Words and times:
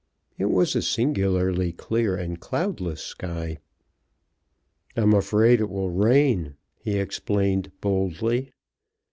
It 0.39 0.45
was 0.49 0.75
a 0.75 0.81
singularly 0.81 1.71
clear 1.73 2.15
and 2.15 2.39
cloudless 2.39 3.03
sky. 3.03 3.59
"I'm 4.97 5.13
afraid 5.13 5.61
it 5.61 5.69
will 5.69 5.91
rain," 5.91 6.55
he 6.75 6.97
explained, 6.97 7.71
boldly. 7.81 8.51